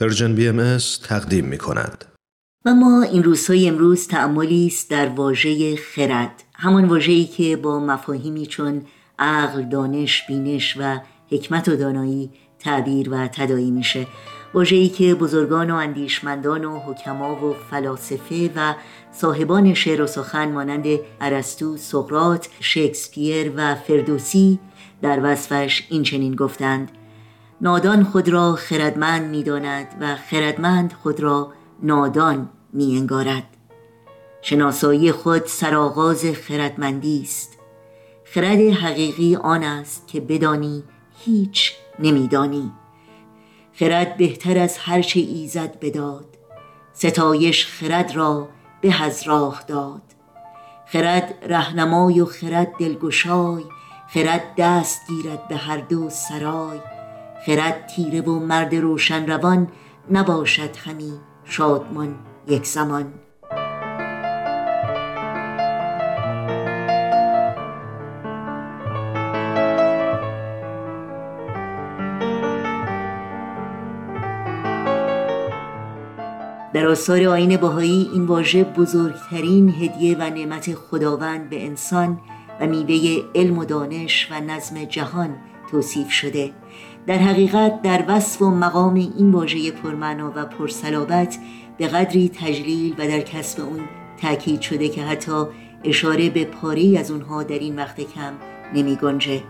[0.00, 0.78] Persian BM
[1.08, 2.04] تقدیم می کند.
[2.64, 8.46] و اما این روزهای امروز تاملی است در واژه خرد همان واژه‌ای که با مفاهیمی
[8.46, 8.82] چون
[9.18, 11.00] عقل، دانش، بینش و
[11.30, 14.06] حکمت و دانایی تعبیر و تداعی میشه
[14.54, 18.74] واژه‌ای که بزرگان و اندیشمندان و حکما و فلاسفه و
[19.12, 20.86] صاحبان شعر و سخن مانند
[21.20, 24.58] ارسطو، سقراط، شکسپیر و فردوسی
[25.02, 26.90] در وصفش این چنین گفتند
[27.60, 31.52] نادان خود را خردمند می‌داند و خردمند خود را
[31.82, 33.44] نادان می انگارد
[34.42, 37.58] شناسایی خود سرآغاز خردمندی است.
[38.24, 40.84] خرد حقیقی آن است که بدانی
[41.24, 42.72] هیچ نمیدانی.
[43.72, 46.26] خرد بهتر از هر چه ایزد بداد.
[46.92, 48.48] ستایش خرد را
[48.80, 49.24] به از
[49.66, 50.02] داد.
[50.86, 53.64] خرد رهنمای و خرد دلگشای.
[54.08, 56.80] خرد دست گیرد به هر دو سرای.
[57.48, 59.68] خرد تیره و مرد روشن روان
[60.10, 61.12] نباشد همی
[61.44, 62.14] شادمان
[62.48, 63.12] یک زمان.
[76.72, 82.20] در آثار آین باهایی این واژه بزرگترین هدیه و نعمت خداوند به انسان
[82.60, 85.36] و میوه علم و دانش و نظم جهان
[85.70, 86.52] توصیف شده.
[87.08, 91.38] در حقیقت در وصف و مقام این واژه پرمعنا و پرسلابت
[91.78, 93.80] به قدری تجلیل و در کسب اون
[94.22, 95.44] تاکید شده که حتی
[95.84, 98.32] اشاره به پاره از اونها در این وقت کم
[98.74, 99.42] نمی گنجه.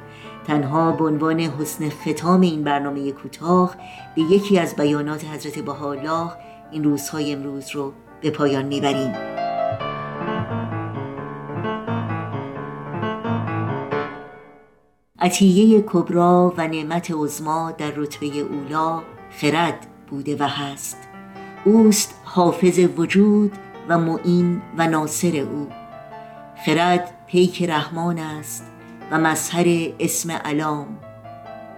[0.47, 3.75] تنها به عنوان حسن ختام این برنامه کوتاه
[4.17, 6.31] به یکی از بیانات حضرت بهاءالله
[6.71, 9.38] این روزهای امروز رو به پایان می‌بریم
[15.21, 20.97] عطیه کبرا و نعمت عزما در رتبه اولا خرد بوده و هست.
[21.65, 23.53] اوست حافظ وجود
[23.89, 25.69] و معین و ناصر او.
[26.67, 28.65] خرد پیک رحمان است
[29.11, 30.87] و مظهر اسم علام.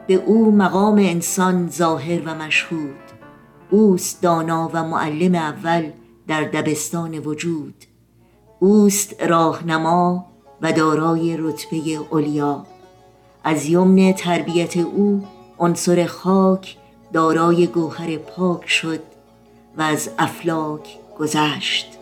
[0.07, 2.99] به او مقام انسان ظاهر و مشهود.
[3.71, 5.91] اوست دانا و معلم اول
[6.27, 7.75] در دبستان وجود.
[8.59, 10.27] اوست راهنما
[10.63, 12.67] و دارای رتبه علیا.
[13.45, 15.25] از یمن تربیت او
[15.59, 16.77] عنصر خاک
[17.13, 19.01] دارای گوهر پاک شد
[19.77, 21.99] و از افلاک گذشت.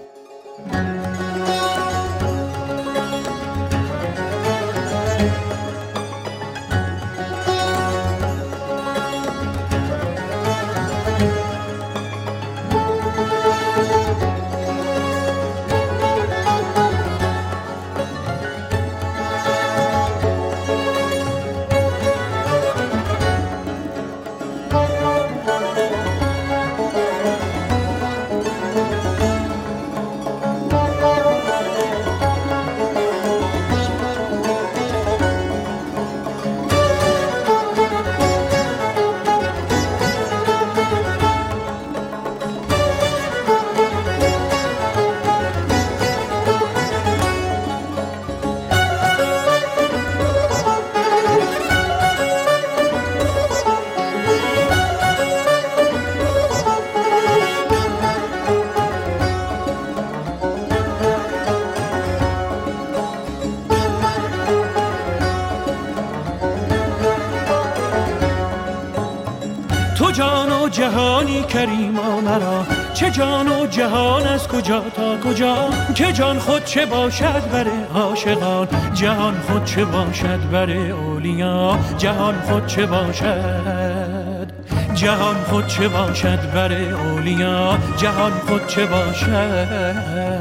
[70.69, 72.67] جهانی کریما مرا.
[72.95, 78.69] چه جان و جهان از کجا تا کجا؟ که جان خود چه باشد بر عاشقان؟
[78.95, 84.49] جهان خود چه باشد بر اولیا؟ جهان خود چه باشد؟
[84.95, 90.38] جهان خود چه باشد بر اولیا؟ جهان خود چه باشد؟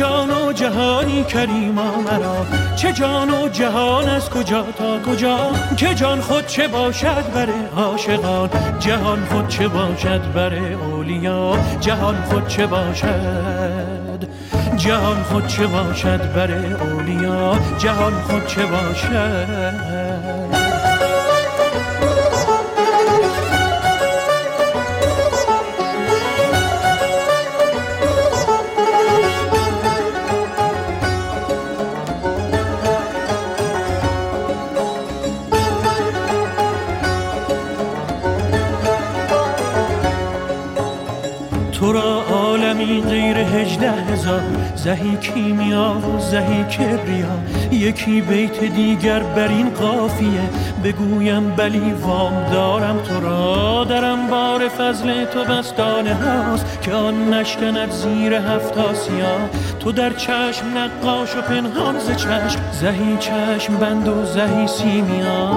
[0.00, 6.20] جان و جهانی کریما مرا؟ چه جان و جهان از کجا تا کجا؟ که جان
[6.20, 14.28] خود چه باشد بر عاشقان؟ جهان خود چه باشد بر اولیا؟ جهان خود چه باشد؟
[14.76, 19.99] جهان خود چه باشد بر اولیا؟ جهان خود چه باشد؟
[41.86, 44.42] عالمی غیر هجده هزار.
[44.76, 47.38] زهی کیمیا و زهی کبریا
[47.72, 50.40] یکی بیت دیگر بر این قافیه.
[50.84, 56.82] بگویم بلی وام دارم تو را درم بار فضل تو بستانه هاست.
[56.82, 59.36] که آن نشکند زیر هفت آسیا.
[59.80, 62.60] تو در چشم نقاش و پنهان ز چشم.
[62.72, 65.50] زهی چشم بند و زهی سیمیا.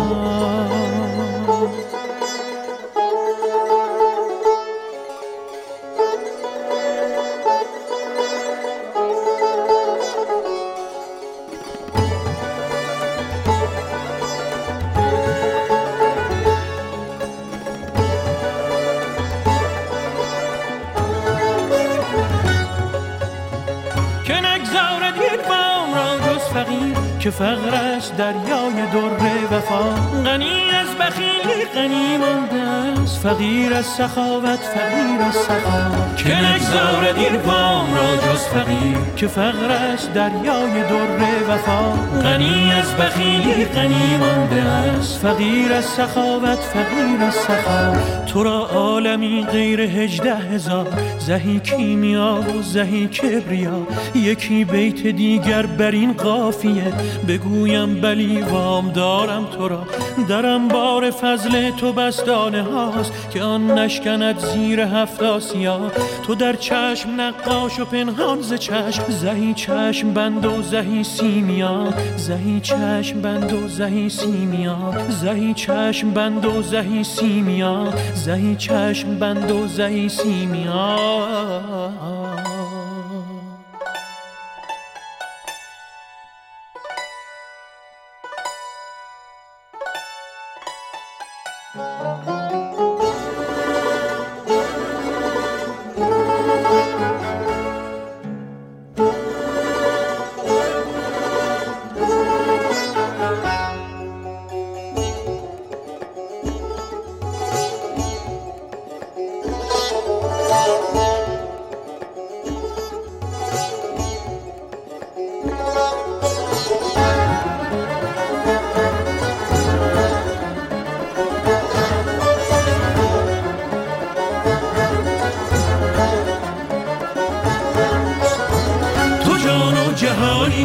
[27.23, 29.83] که فقرش دریای در وفا.
[30.25, 32.61] غنی از بخیلی غنی مانده
[33.01, 33.17] است.
[33.19, 36.13] فقیر از سخاوت فقیر از سخا.
[36.17, 38.97] که نگذارد این وام را جز فقیر.
[39.15, 41.91] که فقرش دریای در وفا.
[42.21, 45.19] غنی از بخیلی غنی مانده است.
[45.19, 47.93] فقیر از سخاوت فقیر از سخا.
[48.25, 50.87] تو را عالمی غیر هجده هزار.
[51.19, 53.87] زهی کیمیا و زهی کبریا.
[54.15, 56.93] یکی بیت دیگر بر این قافیه.
[57.27, 59.83] بگویم بلی وام دارم تو را.
[60.29, 65.91] درم بار فضل تو بستانه هاست که آن نشکند زیر هفت آسیا.
[66.27, 71.93] تو در چشم نقاش و پنهان ز چشم زهی چشم بند و زهی سیمیا.
[72.17, 74.77] زهی چشم بند و زهی سیمیا.
[75.09, 77.93] زهی چشم بند و زهی سیمیا.
[78.13, 80.97] زهی چشم بند و زهی سیمیا.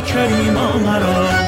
[0.01, 1.48] کریما مرا.